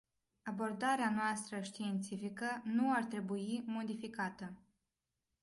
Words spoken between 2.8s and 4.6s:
ar trebui modificată.